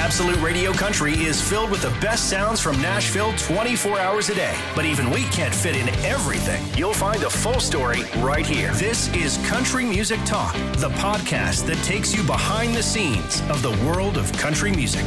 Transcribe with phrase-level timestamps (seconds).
[0.00, 4.56] Absolute Radio Country is filled with the best sounds from Nashville 24 hours a day.
[4.74, 6.64] But even we can't fit in everything.
[6.74, 8.72] You'll find the full story right here.
[8.72, 13.72] This is Country Music Talk, the podcast that takes you behind the scenes of the
[13.86, 15.04] world of country music.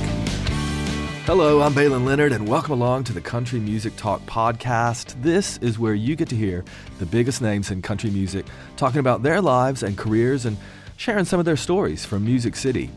[1.25, 5.19] Hello, I'm Baylen Leonard, and welcome along to the Country Music Talk podcast.
[5.23, 6.63] This is where you get to hear
[6.99, 8.45] the biggest names in country music
[8.77, 10.55] talking about their lives and careers and
[10.97, 12.91] sharing some of their stories from Music City.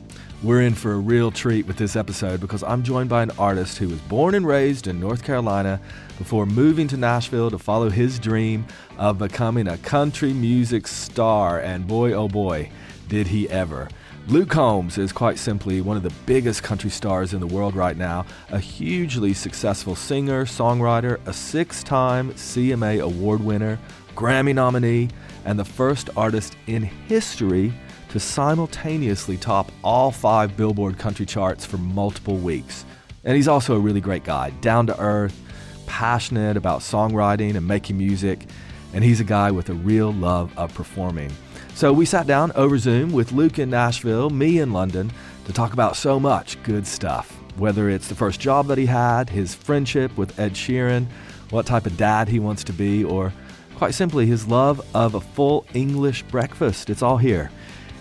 [0.46, 3.78] We're in for a real treat with this episode because I'm joined by an artist
[3.78, 5.80] who was born and raised in North Carolina
[6.18, 8.64] before moving to Nashville to follow his dream
[8.96, 11.58] of becoming a country music star.
[11.58, 12.70] And boy, oh boy,
[13.08, 13.88] did he ever.
[14.28, 17.96] Luke Combs is quite simply one of the biggest country stars in the world right
[17.96, 23.80] now, a hugely successful singer, songwriter, a six time CMA award winner,
[24.14, 25.08] Grammy nominee,
[25.44, 27.72] and the first artist in history
[28.16, 32.86] to simultaneously top all five Billboard country charts for multiple weeks.
[33.24, 35.38] And he's also a really great guy, down to earth,
[35.84, 38.46] passionate about songwriting and making music,
[38.94, 41.30] and he's a guy with a real love of performing.
[41.74, 45.12] So we sat down over Zoom with Luke in Nashville, me in London,
[45.44, 47.30] to talk about so much good stuff.
[47.58, 51.04] Whether it's the first job that he had, his friendship with Ed Sheeran,
[51.50, 53.30] what type of dad he wants to be, or
[53.74, 56.88] quite simply his love of a full English breakfast.
[56.88, 57.50] It's all here.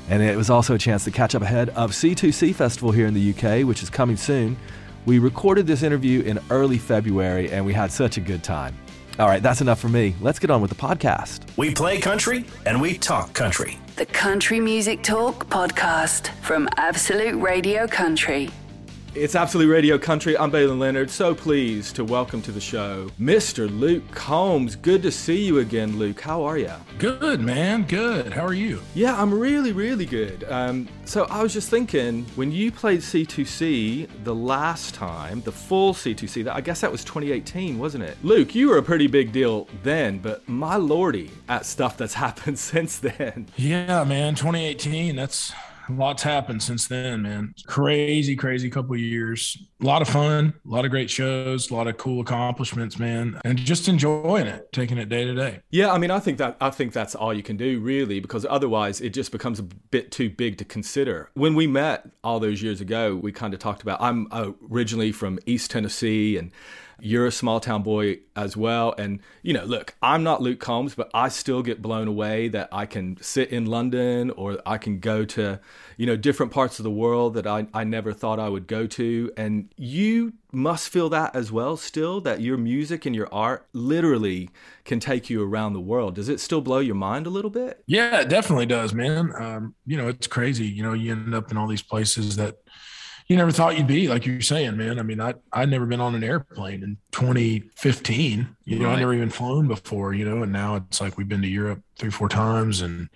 [0.09, 3.13] And it was also a chance to catch up ahead of C2C Festival here in
[3.13, 4.55] the UK, which is coming soon.
[5.05, 8.75] We recorded this interview in early February and we had such a good time.
[9.17, 10.13] All right, that's enough for me.
[10.19, 11.45] Let's get on with the podcast.
[11.57, 13.77] We play country and we talk country.
[13.95, 18.49] The Country Music Talk podcast from Absolute Radio Country.
[19.17, 20.37] It's Absolute Radio Country.
[20.37, 21.09] I'm Baylen Leonard.
[21.09, 23.69] So pleased to welcome to the show Mr.
[23.79, 24.75] Luke Combs.
[24.75, 26.19] Good to see you again, Luke.
[26.19, 26.73] How are you?
[26.99, 27.83] Good, man.
[27.83, 28.33] Good.
[28.33, 28.81] How are you?
[28.93, 30.43] Yeah, I'm really, really good.
[30.49, 35.93] Um, so I was just thinking, when you played C2C the last time, the full
[35.93, 38.17] C2C, I guess that was 2018, wasn't it?
[38.21, 42.59] Luke, you were a pretty big deal then, but my lordy at stuff that's happened
[42.59, 43.47] since then.
[43.55, 44.35] Yeah, man.
[44.35, 45.15] 2018.
[45.15, 45.53] That's
[45.89, 47.53] lots happened since then, man.
[47.67, 49.57] Crazy, crazy couple years.
[49.81, 53.39] A lot of fun, a lot of great shows, a lot of cool accomplishments, man,
[53.43, 55.59] and just enjoying it, taking it day to day.
[55.69, 58.45] Yeah, I mean, I think that I think that's all you can do, really, because
[58.49, 61.29] otherwise it just becomes a bit too big to consider.
[61.33, 64.01] When we met all those years ago, we kind of talked about.
[64.01, 64.27] I'm
[64.71, 66.51] originally from East Tennessee, and
[66.99, 68.93] you're a small town boy as well.
[68.97, 72.69] And, you know, look, I'm not Luke Combs, but I still get blown away that
[72.71, 75.59] I can sit in London or I can go to,
[75.97, 78.87] you know, different parts of the world that I, I never thought I would go
[78.87, 79.31] to.
[79.37, 84.49] And you must feel that as well still, that your music and your art literally
[84.85, 86.15] can take you around the world.
[86.15, 87.83] Does it still blow your mind a little bit?
[87.87, 89.33] Yeah, it definitely does, man.
[89.37, 90.65] Um, you know, it's crazy.
[90.65, 92.57] You know, you end up in all these places that
[93.27, 94.99] you never thought you'd be like you're saying, man.
[94.99, 98.55] I mean, I I'd never been on an airplane in 2015.
[98.65, 98.95] You know, right.
[98.95, 100.13] I never even flown before.
[100.13, 103.09] You know, and now it's like we've been to Europe three, four times, and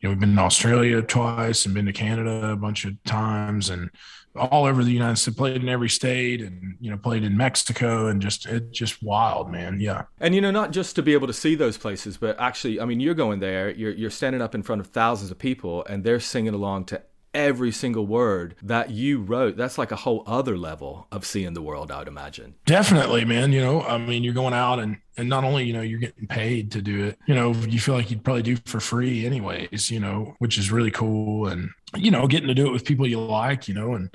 [0.00, 3.68] you know we've been to Australia twice, and been to Canada a bunch of times,
[3.68, 3.90] and
[4.34, 8.06] all over the United States, played in every state, and you know played in Mexico,
[8.06, 9.80] and just it just wild, man.
[9.80, 10.04] Yeah.
[10.18, 12.86] And you know, not just to be able to see those places, but actually, I
[12.86, 16.04] mean, you're going there, you're you're standing up in front of thousands of people, and
[16.04, 17.02] they're singing along to
[17.34, 21.62] every single word that you wrote that's like a whole other level of seeing the
[21.62, 22.54] world i would imagine.
[22.66, 25.80] Definitely man you know i mean you're going out and and not only you know
[25.80, 28.80] you're getting paid to do it you know you feel like you'd probably do for
[28.80, 32.72] free anyways you know which is really cool and you know getting to do it
[32.72, 34.10] with people you like you know and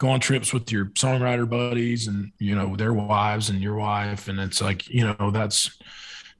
[0.00, 4.26] go on trips with your songwriter buddies and you know their wives and your wife.
[4.26, 5.78] And it's like you know that's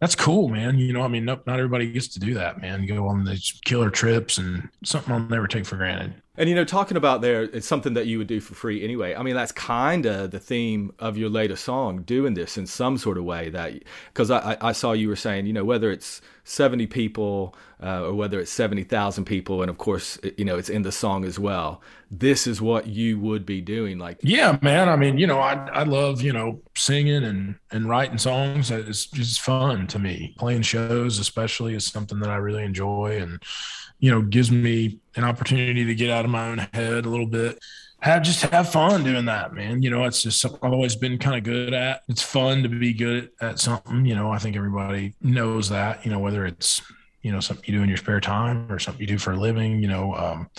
[0.01, 0.79] that's cool, man.
[0.79, 2.83] You know, I mean, not, not everybody gets to do that, man.
[2.83, 6.15] You go on these killer trips and something I'll never take for granted.
[6.41, 9.15] And you know, talking about there, it's something that you would do for free anyway.
[9.15, 12.97] I mean, that's kind of the theme of your latest song, doing this in some
[12.97, 13.51] sort of way.
[13.51, 13.75] That
[14.07, 18.15] because I, I saw you were saying, you know, whether it's seventy people uh, or
[18.15, 21.39] whether it's seventy thousand people, and of course, you know, it's in the song as
[21.39, 21.83] well.
[22.11, 24.89] This is what you would be doing, like yeah, man.
[24.89, 28.71] I mean, you know, I I love you know singing and and writing songs.
[28.71, 30.35] It's just fun to me.
[30.39, 33.43] Playing shows, especially, is something that I really enjoy and
[34.01, 37.27] you know, gives me an opportunity to get out of my own head a little
[37.27, 37.59] bit.
[38.01, 39.83] Have just have fun doing that, man.
[39.83, 42.01] You know, it's just something I've always been kind of good at.
[42.09, 44.07] It's fun to be good at something.
[44.07, 46.05] You know, I think everybody knows that.
[46.05, 46.81] You know, whether it's
[47.23, 49.37] you know something you do in your spare time or something you do for a
[49.37, 49.81] living.
[49.81, 50.51] You know, um,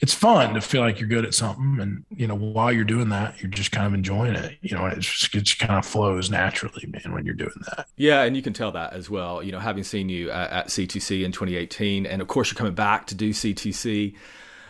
[0.00, 3.08] it's fun to feel like you're good at something, and you know, while you're doing
[3.08, 4.58] that, you're just kind of enjoying it.
[4.62, 7.86] You know, it just, it just kind of flows naturally, man, when you're doing that.
[7.96, 9.42] Yeah, and you can tell that as well.
[9.42, 12.74] You know, having seen you at, at C2C in 2018, and of course you're coming
[12.74, 14.14] back to do C2C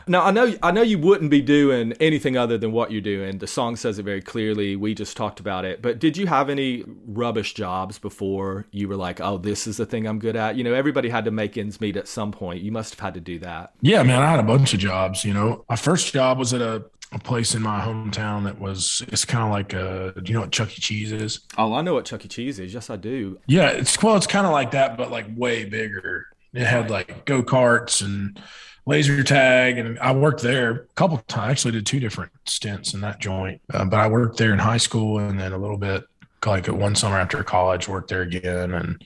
[0.08, 3.38] Now I know I know you wouldn't be doing anything other than what you're doing.
[3.38, 4.76] The song says it very clearly.
[4.76, 5.82] We just talked about it.
[5.82, 9.86] But did you have any rubbish jobs before you were like, "Oh, this is the
[9.86, 10.56] thing I'm good at"?
[10.56, 12.62] You know, everybody had to make ends meet at some point.
[12.62, 13.72] You must have had to do that.
[13.80, 15.64] Yeah, man, I had a bunch of jobs, you know.
[15.68, 19.44] My first job was at a a place in my hometown that was it's kind
[19.44, 20.80] of like a do you know what Chuck E.
[20.80, 21.40] Cheese is?
[21.56, 22.28] Oh, I know what Chuck E.
[22.28, 22.74] Cheese is.
[22.74, 23.38] Yes, I do.
[23.46, 26.26] Yeah, it's well, it's kind of like that, but like way bigger.
[26.52, 28.40] It had like go karts and
[28.86, 31.50] laser tag, and I worked there a couple times.
[31.50, 34.76] Actually, did two different stints in that joint, uh, but I worked there in high
[34.76, 36.04] school and then a little bit
[36.44, 39.02] like one summer after college, worked there again, and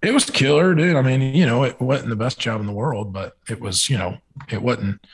[0.00, 0.96] it was killer, dude.
[0.96, 3.90] I mean, you know, it wasn't the best job in the world, but it was,
[3.90, 4.18] you know,
[4.50, 5.04] it wasn't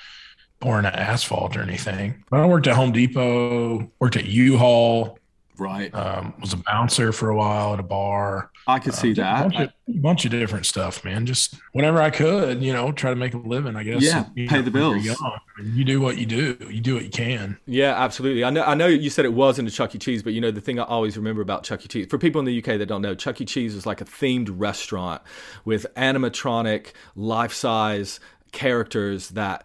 [0.61, 2.23] pouring asphalt or anything.
[2.31, 5.19] But I worked at Home Depot, worked at U-Haul,
[5.57, 5.95] Right.
[5.95, 8.51] um, was a bouncer for a while at a bar.
[8.67, 9.41] I could see Uh, that.
[9.41, 11.27] A bunch, of, a bunch of different stuff, man.
[11.27, 14.03] Just whatever I could, you know, try to make a living, I guess.
[14.03, 15.23] Yeah, You pay know, the when you're bills.
[15.23, 16.57] I mean, you do what you do.
[16.71, 17.59] You do what you can.
[17.67, 18.43] Yeah, absolutely.
[18.43, 18.63] I know.
[18.65, 19.99] I know you said it wasn't a Chuck E.
[19.99, 21.89] Cheese, but you know the thing I always remember about Chuck E.
[21.89, 23.45] Cheese for people in the UK that don't know, Chuck E.
[23.45, 25.23] Cheese is like a themed restaurant
[25.65, 28.19] with animatronic, life-size
[28.53, 29.65] characters that,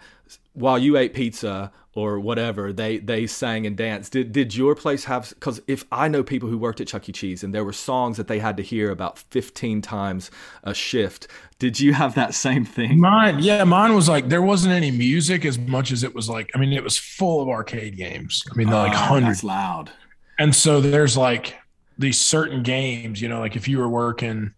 [0.53, 4.13] while you ate pizza or whatever, they they sang and danced.
[4.13, 5.29] Did did your place have?
[5.29, 7.11] Because if I know people who worked at Chuck E.
[7.11, 10.31] Cheese and there were songs that they had to hear about fifteen times
[10.63, 11.27] a shift,
[11.59, 12.99] did you have that same thing?
[12.99, 16.49] Mine, yeah, mine was like there wasn't any music as much as it was like.
[16.55, 18.43] I mean, it was full of arcade games.
[18.51, 19.43] I mean, like ah, Oh, hundreds.
[19.43, 19.91] Loud.
[20.37, 21.55] And so there's like
[21.97, 24.53] these certain games, you know, like if you were working,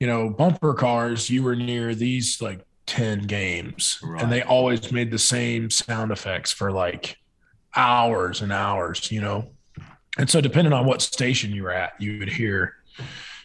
[0.00, 4.22] you know, bumper cars, you were near these like 10 games Right.
[4.22, 7.18] and they always made the same sound effects for like
[7.74, 9.50] hours and hours, you know.
[10.18, 12.74] And so depending on what station you were at, you would hear,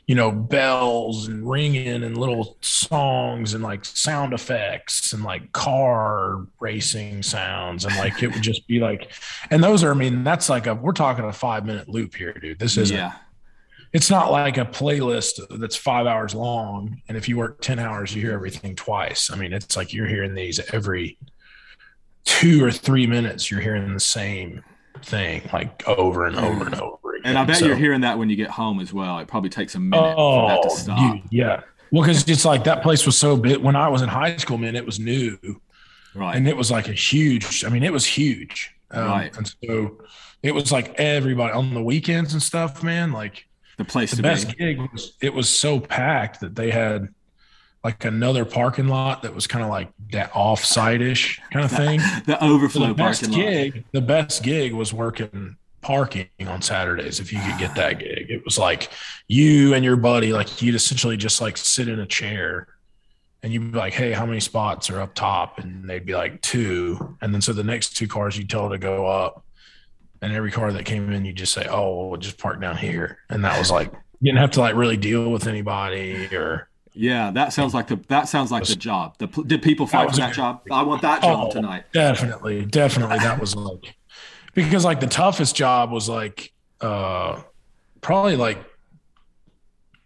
[0.08, 6.46] you know, bells and ringing and little songs and like sound effects and like car
[6.62, 7.84] racing sounds.
[7.84, 9.12] And like it would just be like,
[9.50, 12.32] and those are, I mean, that's like a, we're talking a five minute loop here,
[12.34, 12.60] dude.
[12.60, 13.14] This isn't, Yeah.
[13.94, 17.02] It's not like a playlist that's five hours long.
[17.10, 19.30] And if you work 10 hours, you hear everything twice.
[19.32, 21.18] I mean, it's like you're hearing these every
[22.24, 24.64] two or three minutes, you're hearing the same
[25.04, 27.22] thing like over and over and over again.
[27.32, 29.20] And I bet So- you're hearing that when you get home as well.
[29.20, 31.14] It probably takes a minute for that Oh, to stop.
[31.14, 31.62] dude, yeah.
[31.92, 33.58] Well, because it's like that place was so big.
[33.58, 35.38] When I was in high school, man, it was new
[36.16, 36.36] Right.
[36.38, 37.66] and it was like a huge.
[37.66, 38.72] I mean, it was huge.
[38.92, 39.36] Um, Right.
[39.38, 39.98] And so
[40.44, 43.12] it was like everybody on the weekends and stuff, man.
[43.12, 43.48] Like
[43.84, 44.54] the place the to best be.
[44.56, 47.10] gig was it was so packed that they had
[47.84, 52.00] like another parking lot that was kind of like that off-site ish kind of thing.
[52.26, 53.84] The So overflow the best parking lot.
[53.92, 57.20] the best gig was working parking on Saturdays.
[57.20, 58.90] If you could get that gig, it was like
[59.28, 62.68] you and your buddy, like you'd essentially just like sit in a chair
[63.42, 65.58] and you'd be like, Hey, how many spots are up top?
[65.58, 67.18] And they'd be like two.
[67.22, 69.44] And then so the next two cars you tell to go up.
[70.22, 73.18] And every car that came in, you just say, Oh, we'll just park down here.
[73.30, 77.32] And that was like you didn't have to like really deal with anybody or Yeah,
[77.32, 79.18] that sounds like the that sounds like the job.
[79.18, 80.62] The, did people fight for that good- job?
[80.72, 81.86] I want that job Oh, tonight.
[81.92, 83.18] Definitely, definitely.
[83.18, 83.96] That was like
[84.54, 87.42] because like the toughest job was like uh
[88.02, 88.60] probably like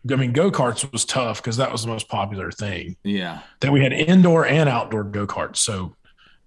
[0.09, 2.95] I mean go karts was tough because that was the most popular thing.
[3.03, 3.39] Yeah.
[3.59, 5.57] Then we had indoor and outdoor go karts.
[5.57, 5.95] So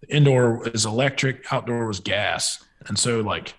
[0.08, 3.54] indoor is electric, outdoor was gas, and so like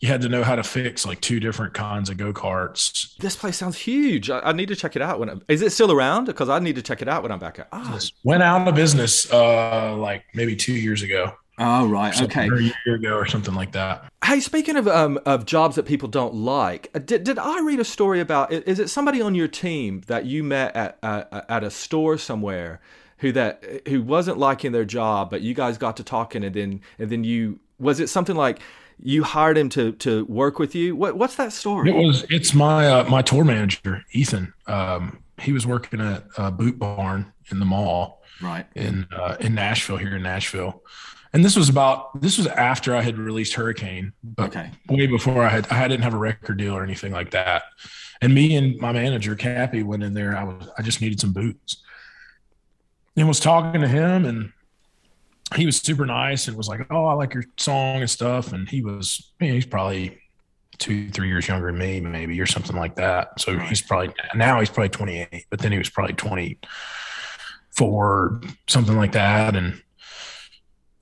[0.00, 3.16] you had to know how to fix like two different kinds of go karts.
[3.18, 4.30] This place sounds huge.
[4.30, 6.26] I, I need to check it out when I, is it still around?
[6.26, 7.58] Because I need to check it out when I'm back.
[7.58, 7.98] At, ah.
[8.22, 11.32] Went out of business uh like maybe two years ago.
[11.60, 12.14] Oh right.
[12.14, 12.48] something, Okay.
[12.48, 14.04] or a year ago or something like that.
[14.24, 17.80] Hey, speaking of um, of jobs that people don't like, uh, did, did I read
[17.80, 18.52] a story about?
[18.52, 22.16] i- Is it somebody on your team that you met at uh, at a store
[22.18, 22.80] somewhere
[23.18, 26.80] who that who wasn't liking their job, but you guys got to talking, and then
[27.00, 28.60] and then you was it something like
[29.00, 30.96] you hired him to to work with you?
[30.96, 31.90] What what's that story?
[31.90, 32.24] It was.
[32.30, 34.52] It's my uh, my tour manager, Ethan.
[34.66, 38.66] Um, he was working at uh, Boot Barn in the mall right.
[38.74, 40.82] in uh, in Nashville here in Nashville,
[41.32, 44.70] and this was about this was after I had released Hurricane, but Okay.
[44.88, 47.62] way before I had I didn't have a record deal or anything like that.
[48.20, 50.36] And me and my manager Kappy went in there.
[50.36, 51.76] I was I just needed some boots,
[53.16, 54.52] and was talking to him, and
[55.56, 58.68] he was super nice and was like, "Oh, I like your song and stuff." And
[58.68, 60.18] he was, I mean, he's probably
[60.78, 63.40] two, three years younger than me, maybe, or something like that.
[63.40, 69.12] So he's probably now he's probably 28, but then he was probably 24, something like
[69.12, 69.56] that.
[69.56, 69.82] And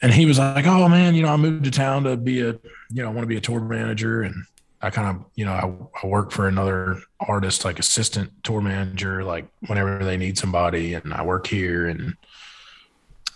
[0.03, 2.53] and he was like, "Oh man, you know, I moved to town to be a,
[2.91, 4.35] you know, I want to be a tour manager." And
[4.83, 5.73] I kind of, you know, I,
[6.03, 11.13] I work for another artist, like assistant tour manager, like whenever they need somebody, and
[11.13, 12.15] I work here and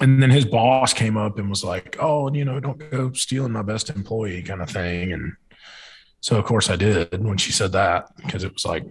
[0.01, 3.53] and then his boss came up and was like, "Oh, you know, don't go stealing
[3.53, 5.13] my best employee," kind of thing.
[5.13, 5.37] And
[6.21, 8.85] so, of course, I did when she said that because it was like,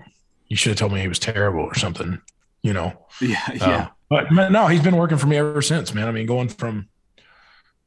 [0.48, 2.22] "You should have told me he was terrible or something,"
[2.62, 2.94] you know.
[3.22, 3.78] Yeah, yeah.
[3.78, 6.08] Um, but man, no, he's been working for me ever since, man.
[6.08, 6.90] I mean, going from,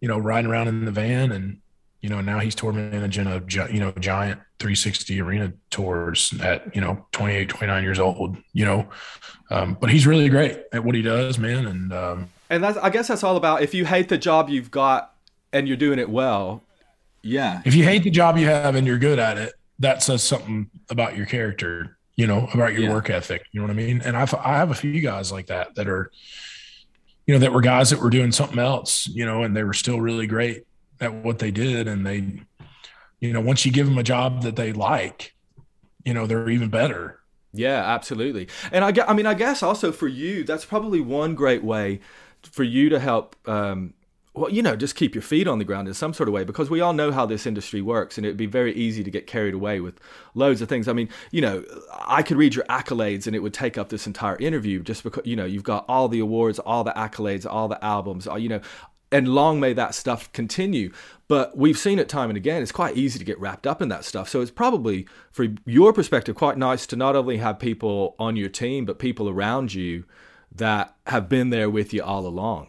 [0.01, 1.59] you know, riding around in the van and
[2.03, 6.81] you know, now he's tour managing a you know giant 360 arena tours at you
[6.81, 8.37] know 28, 29 years old.
[8.53, 8.89] You know,
[9.51, 11.67] um, but he's really great at what he does, man.
[11.67, 14.71] And um, and that's I guess that's all about if you hate the job you've
[14.71, 15.15] got
[15.53, 16.63] and you're doing it well.
[17.23, 17.63] Yeah.
[17.65, 20.71] If you hate the job you have and you're good at it, that says something
[20.91, 21.97] about your character.
[22.15, 22.93] You know, about your yeah.
[22.93, 23.47] work ethic.
[23.53, 24.03] You know what I mean?
[24.05, 26.11] And I've I have a few guys like that that are,
[27.27, 29.07] you know, that were guys that were doing something else.
[29.09, 30.67] You know, and they were still really great
[31.01, 32.43] at what they did, and they,
[33.19, 35.35] you know, once you give them a job that they like,
[36.05, 37.19] you know, they're even better.
[37.55, 38.49] Yeah, absolutely.
[38.71, 42.01] And I, I mean, I guess also for you, that's probably one great way
[42.51, 43.95] for you to help um,
[44.35, 46.43] well, you know, just keep your feet on the ground in some sort of way
[46.43, 49.27] because we all know how this industry works and it'd be very easy to get
[49.27, 50.01] carried away with
[50.35, 50.89] loads of things.
[50.89, 51.65] I mean, you know,
[52.07, 55.27] I could read your accolades and it would take up this entire interview just because,
[55.27, 58.61] you know, you've got all the awards, all the accolades, all the albums, you know,
[59.11, 60.91] and long may that stuff continue.
[61.29, 62.63] But we've seen it time and again.
[62.63, 64.31] It's quite easy to get wrapped up in that stuff.
[64.31, 68.49] So it's probably, for your perspective, quite nice to not only have people on your
[68.49, 70.05] team, but people around you
[70.57, 72.69] that have been there with you all along.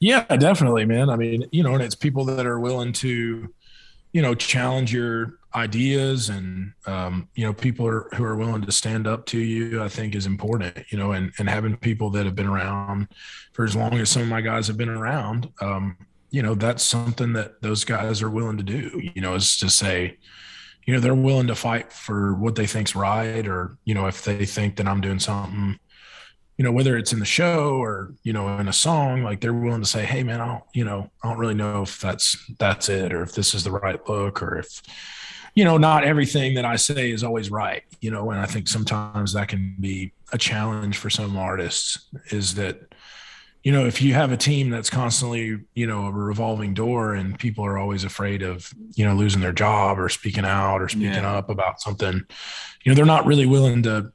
[0.00, 1.10] Yeah, definitely, man.
[1.10, 3.52] I mean, you know, and it's people that are willing to,
[4.12, 8.70] you know, challenge your ideas and um, you know people are, who are willing to
[8.70, 12.26] stand up to you i think is important you know and, and having people that
[12.26, 13.08] have been around
[13.52, 15.96] for as long as some of my guys have been around um,
[16.30, 19.70] you know that's something that those guys are willing to do you know is to
[19.70, 20.18] say
[20.86, 24.24] you know they're willing to fight for what they think's right or you know if
[24.24, 25.78] they think that i'm doing something
[26.58, 29.54] you know, whether it's in the show or, you know, in a song, like they're
[29.54, 32.36] willing to say, Hey man, I don't, you know, I don't really know if that's,
[32.58, 34.82] that's it, or if this is the right look, or if,
[35.54, 38.66] you know, not everything that I say is always right, you know, and I think
[38.66, 42.80] sometimes that can be a challenge for some artists is that,
[43.62, 47.38] you know, if you have a team that's constantly, you know, a revolving door and
[47.38, 51.12] people are always afraid of, you know, losing their job or speaking out or speaking
[51.12, 51.36] yeah.
[51.36, 52.14] up about something,
[52.82, 54.12] you know, they're not really willing to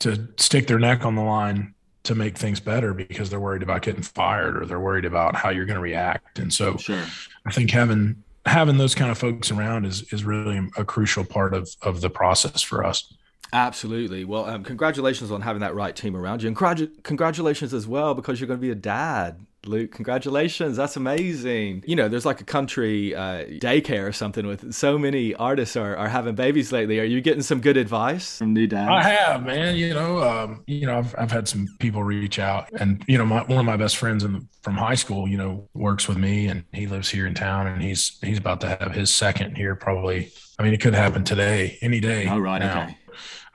[0.00, 1.74] to stick their neck on the line
[2.04, 5.48] to make things better because they're worried about getting fired or they're worried about how
[5.48, 6.38] you're going to react.
[6.38, 7.02] And so sure.
[7.46, 11.54] I think having having those kind of folks around is is really a crucial part
[11.54, 13.12] of of the process for us.
[13.52, 14.24] Absolutely.
[14.24, 16.56] Well, um, congratulations on having that right team around you, and
[17.04, 20.76] congratulations as well because you're going to be a dad Luke, congratulations.
[20.76, 21.84] That's amazing.
[21.86, 25.96] You know, there's like a country uh, daycare or something with so many artists are,
[25.96, 27.00] are having babies lately.
[27.00, 28.90] Are you getting some good advice from new dads?
[28.90, 29.76] I have, man.
[29.76, 33.24] You know, um, you know, I've, I've had some people reach out and, you know,
[33.24, 36.46] my, one of my best friends the, from high school, you know, works with me
[36.46, 39.74] and he lives here in town and he's, he's about to have his second here
[39.74, 40.32] probably.
[40.58, 42.28] I mean, it could happen today, any day.
[42.28, 42.58] Oh, right.
[42.58, 42.84] Now.
[42.84, 42.96] Okay.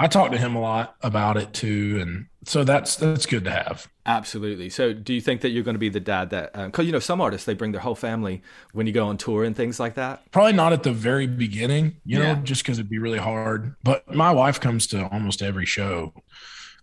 [0.01, 3.51] I talk to him a lot about it too, and so that's that's good to
[3.51, 3.85] have.
[4.09, 4.71] Absolutely.
[4.71, 6.53] So, do you think that you're going to be the dad that?
[6.53, 8.41] Because uh, you know, some artists they bring their whole family
[8.73, 10.31] when you go on tour and things like that.
[10.31, 12.33] Probably not at the very beginning, you yeah.
[12.33, 13.75] know, just because it'd be really hard.
[13.83, 16.15] But my wife comes to almost every show.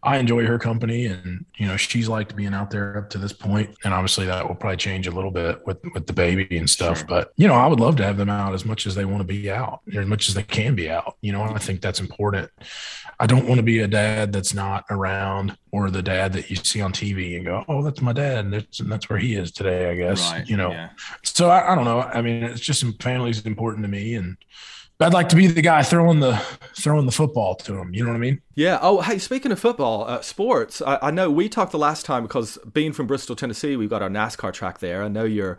[0.06, 3.32] I enjoy her company, and you know she's liked being out there up to this
[3.32, 6.70] point, and obviously that will probably change a little bit with with the baby and
[6.70, 6.98] stuff.
[6.98, 7.06] Sure.
[7.08, 9.18] But you know, I would love to have them out as much as they want
[9.18, 11.16] to be out, or as much as they can be out.
[11.22, 12.50] You know, I think that's important.
[13.18, 16.56] I don't want to be a dad that's not around, or the dad that you
[16.56, 19.34] see on TV and go, "Oh, that's my dad," and that's, and that's where he
[19.34, 19.90] is today.
[19.90, 20.48] I guess right.
[20.48, 20.70] you know.
[20.70, 20.90] Yeah.
[21.24, 22.02] So I, I don't know.
[22.02, 24.36] I mean, it's just family is important to me, and
[24.98, 26.36] I'd like to be the guy throwing the
[26.74, 27.92] throwing the football to him.
[27.92, 28.40] You know what I mean?
[28.54, 28.78] Yeah.
[28.80, 30.80] Oh, hey, speaking of football, uh, sports.
[30.80, 34.02] I, I, know we talked the last time because being from Bristol, Tennessee, we've got
[34.02, 35.02] our NASCAR track there.
[35.02, 35.58] I know you're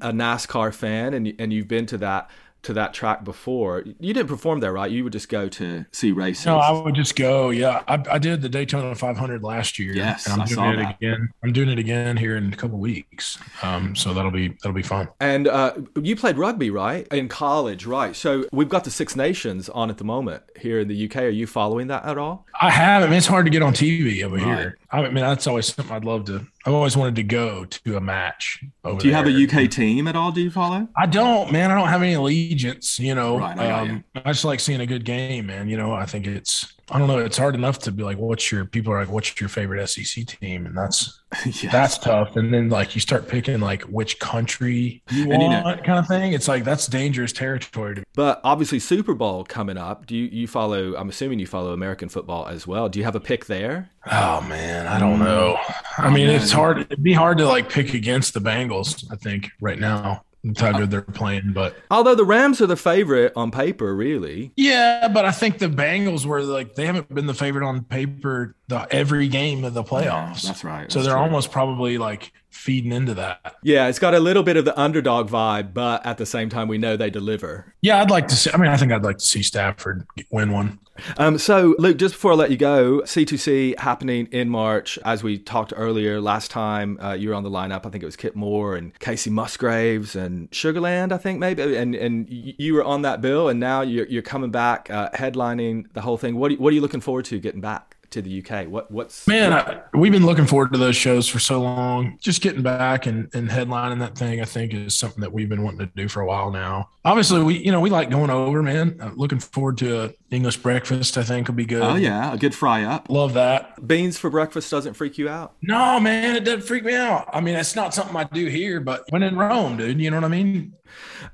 [0.00, 2.30] a NASCAR fan, and and you've been to that
[2.62, 3.84] to that track before.
[4.00, 4.90] You didn't perform there, right?
[4.90, 6.46] You would just go to see races.
[6.46, 7.50] No, I would just go.
[7.50, 9.94] Yeah, I, I did the Daytona 500 last year.
[9.94, 10.96] Yes, and I'm doing it that.
[10.96, 11.28] again.
[11.42, 13.38] I'm doing it again here in a couple weeks.
[13.62, 15.08] Um, so that'll be that'll be fun.
[15.20, 18.14] And uh, you played rugby, right, in college, right?
[18.14, 21.16] So we've got the Six Nations on at the moment here in the UK.
[21.16, 22.46] Are you following that at all?
[22.60, 23.02] I have.
[23.02, 24.44] I mean, it's hard to get on TV over right.
[24.44, 24.78] here.
[24.90, 26.46] I mean, that's always something I'd love to.
[26.64, 28.64] I've always wanted to go to a match.
[28.84, 29.12] Do you there.
[29.12, 30.32] have a UK team at all?
[30.32, 30.88] Do you follow?
[30.96, 31.70] I don't, man.
[31.70, 32.98] I don't have any allegiance.
[32.98, 35.68] You know, right, I, um, I just like seeing a good game, man.
[35.68, 37.18] You know, I think it's I don't know.
[37.18, 40.26] It's hard enough to be like, what's your people are like, what's your favorite SEC
[40.26, 40.66] team?
[40.66, 41.72] And that's yes.
[41.72, 42.36] that's tough.
[42.36, 46.06] And then like you start picking like which country you want, you know, kind of
[46.06, 46.32] thing.
[46.32, 48.02] It's like that's dangerous territory.
[48.14, 50.06] But obviously, Super Bowl coming up.
[50.06, 50.96] Do you you follow?
[50.96, 52.88] I'm assuming you follow American football as well.
[52.88, 53.90] Do you have a pick there?
[54.10, 55.58] Oh man, I don't know.
[55.98, 56.56] I mean, it's mm.
[56.56, 56.78] hard.
[56.78, 59.04] It'd be hard to like pick against the Bengals.
[59.12, 60.24] I think right now.
[60.44, 61.52] That's how good they're playing.
[61.52, 64.52] But although the Rams are the favorite on paper, really.
[64.56, 68.54] Yeah, but I think the Bengals were like they haven't been the favorite on paper
[68.68, 70.44] the every game of the playoffs.
[70.44, 70.82] Yeah, that's right.
[70.82, 71.20] That's so they're true.
[71.20, 73.56] almost probably like feeding into that.
[73.62, 76.68] Yeah, it's got a little bit of the underdog vibe, but at the same time,
[76.68, 77.74] we know they deliver.
[77.80, 78.50] Yeah, I'd like to see.
[78.52, 80.78] I mean, I think I'd like to see Stafford win one.
[81.16, 85.38] Um, so, Luke, just before I let you go, C2C happening in March, as we
[85.38, 87.86] talked earlier last time, uh, you were on the lineup.
[87.86, 91.94] I think it was Kip Moore and Kacey Musgraves and Sugarland, I think maybe, and
[91.94, 96.00] and you were on that bill, and now you're you're coming back, uh, headlining the
[96.00, 96.36] whole thing.
[96.36, 97.97] What are, what are you looking forward to getting back?
[98.10, 98.66] To the UK.
[98.66, 99.52] What what's man?
[99.52, 102.18] I, we've been looking forward to those shows for so long.
[102.20, 105.62] Just getting back and, and headlining that thing, I think, is something that we've been
[105.62, 106.88] wanting to do for a while now.
[107.04, 108.98] Obviously, we you know we like going over, man.
[109.00, 111.18] I'm looking forward to a English breakfast.
[111.18, 111.82] I think will be good.
[111.82, 113.08] Oh yeah, a good fry up.
[113.08, 113.86] Love that.
[113.86, 115.54] Beans for breakfast doesn't freak you out?
[115.62, 117.28] No, man, it doesn't freak me out.
[117.32, 120.16] I mean, it's not something I do here, but when in Rome, dude, you know
[120.16, 120.74] what I mean.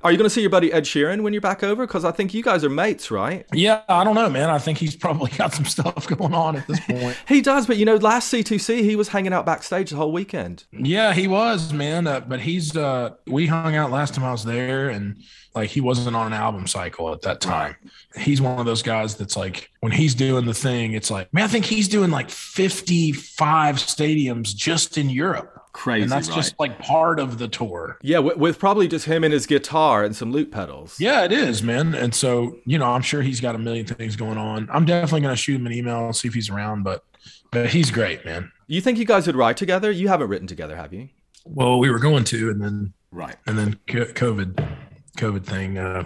[0.03, 1.85] Are you going to see your buddy Ed Sheeran when you're back over?
[1.85, 3.45] Because I think you guys are mates, right?
[3.53, 4.49] Yeah, I don't know, man.
[4.49, 7.17] I think he's probably got some stuff going on at this point.
[7.27, 10.65] he does, but you know, last C2C, he was hanging out backstage the whole weekend.
[10.71, 12.07] Yeah, he was, man.
[12.07, 15.21] Uh, but he's, uh, we hung out last time I was there and
[15.53, 17.75] like he wasn't on an album cycle at that time.
[18.17, 21.45] He's one of those guys that's like, when he's doing the thing, it's like, man,
[21.45, 25.61] I think he's doing like 55 stadiums just in Europe.
[25.75, 26.35] Crazy, and that's right?
[26.35, 27.97] just like part of the tour.
[28.01, 31.01] Yeah, with, with, probably just him and his guitar and some loop pedals.
[31.01, 31.93] Yeah, it is, man.
[31.93, 34.69] And so you know, I'm sure he's got a million things going on.
[34.71, 36.83] I'm definitely going to shoot him an email and see if he's around.
[36.83, 37.03] But
[37.51, 38.53] but he's great, man.
[38.67, 39.91] You think you guys would write together?
[39.91, 41.09] You haven't written together, have you?
[41.43, 44.77] Well, we were going to, and then right, and then COVID,
[45.17, 46.05] COVID thing uh,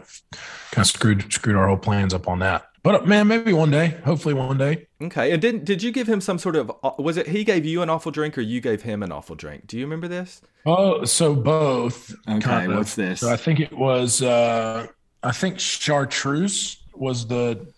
[0.71, 2.68] kind of screwed screwed our whole plans up on that.
[2.83, 3.97] But man, maybe one day.
[4.05, 4.87] Hopefully, one day.
[5.01, 5.31] Okay.
[5.31, 7.89] And did did you give him some sort of was it he gave you an
[7.89, 9.67] awful drink or you gave him an awful drink?
[9.67, 10.41] Do you remember this?
[10.65, 12.13] Oh, so both.
[12.27, 12.39] Okay.
[12.39, 12.77] Kind of.
[12.77, 13.19] What's this?
[13.21, 14.21] So I think it was.
[14.21, 14.87] uh
[15.21, 17.73] I think chartreuse was the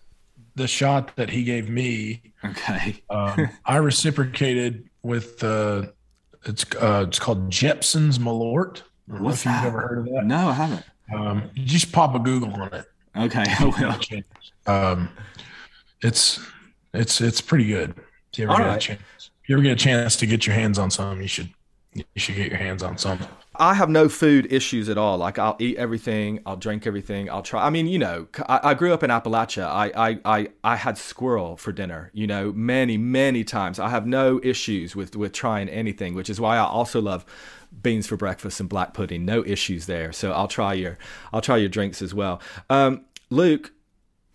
[0.54, 2.22] the shot that he gave me.
[2.44, 3.02] Okay.
[3.10, 5.86] um, I reciprocated with uh
[6.44, 8.82] it's uh it's called Jeppson's Malort.
[9.06, 9.64] What's that?
[9.64, 10.24] You've ever heard of that?
[10.26, 10.84] No, I haven't.
[11.14, 12.86] Um, just pop a Google on it.
[13.16, 14.72] Okay, I will.
[14.72, 15.10] Um,
[16.02, 16.40] it's
[16.94, 17.94] it's it's pretty good.
[18.32, 18.76] If you ever All get right.
[18.76, 21.28] a chance, if you ever get a chance to get your hands on some, you
[21.28, 21.50] should
[21.94, 23.18] you should get your hands on some.
[23.56, 25.18] I have no food issues at all.
[25.18, 27.66] Like I'll eat everything, I'll drink everything, I'll try.
[27.66, 29.66] I mean, you know, I, I grew up in Appalachia.
[29.66, 32.10] I, I, I, I had squirrel for dinner.
[32.14, 33.78] You know, many, many times.
[33.78, 37.26] I have no issues with with trying anything, which is why I also love
[37.82, 39.24] beans for breakfast and black pudding.
[39.24, 40.12] No issues there.
[40.12, 40.96] So I'll try your
[41.32, 42.40] I'll try your drinks as well.
[42.70, 43.72] Um, Luke,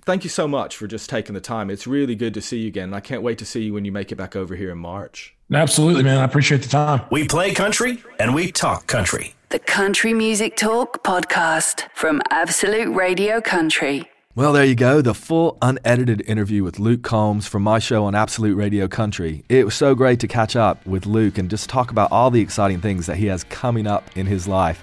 [0.07, 1.69] thank you so much for just taking the time.
[1.69, 2.93] It's really good to see you again.
[2.93, 5.35] I can't wait to see you when you make it back over here in March.
[5.53, 6.19] Absolutely, man.
[6.19, 7.01] I appreciate the time.
[7.11, 9.35] We play country and we talk country.
[9.49, 14.09] The Country Music Talk podcast from Absolute Radio Country.
[14.33, 15.01] Well, there you go.
[15.01, 19.43] The full unedited interview with Luke Combs from my show on Absolute Radio Country.
[19.49, 22.39] It was so great to catch up with Luke and just talk about all the
[22.39, 24.81] exciting things that he has coming up in his life,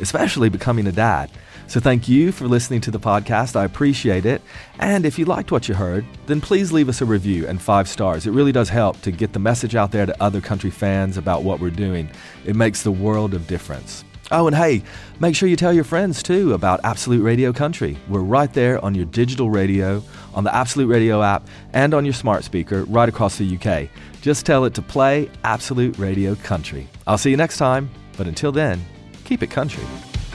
[0.00, 1.30] especially becoming a dad.
[1.68, 3.56] So thank you for listening to the podcast.
[3.56, 4.40] I appreciate it.
[4.78, 7.88] And if you liked what you heard, then please leave us a review and five
[7.88, 8.26] stars.
[8.26, 11.42] It really does help to get the message out there to other country fans about
[11.42, 12.08] what we're doing.
[12.44, 14.04] It makes the world of difference.
[14.30, 14.82] Oh, and hey,
[15.20, 17.96] make sure you tell your friends too about Absolute Radio Country.
[18.08, 20.02] We're right there on your digital radio,
[20.34, 23.88] on the Absolute Radio app, and on your smart speaker right across the UK.
[24.22, 26.88] Just tell it to play Absolute Radio Country.
[27.06, 28.84] I'll see you next time, but until then,
[29.24, 29.84] keep it country.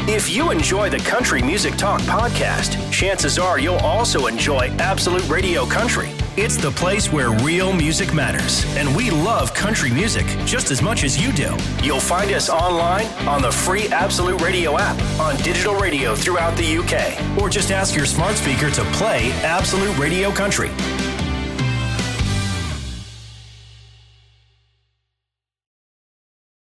[0.08, 5.64] If you enjoy the Country Music Talk podcast, chances are you'll also enjoy Absolute Radio
[5.66, 6.10] Country.
[6.36, 11.04] It's the place where real music matters, and we love country music just as much
[11.04, 11.56] as you do.
[11.84, 16.78] You'll find us online on the free Absolute Radio app, on digital radio throughout the
[16.78, 20.72] UK, or just ask your smart speaker to play Absolute Radio Country.